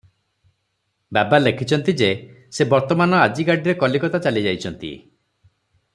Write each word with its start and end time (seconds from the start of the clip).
"ବାବା 1.17 1.39
ଲେଖିଚନ୍ତି 1.43 1.95
ଯେ- 2.01 2.17
ସେ 2.59 2.69
ବର୍ତ୍ତମାନ 2.73 3.21
ଆଜି 3.27 3.47
ଗାଡ଼ିରେ 3.51 3.79
କଲିକତା 3.85 4.25
ଚାଲିଯାଇଚନ୍ତି। 4.27 4.95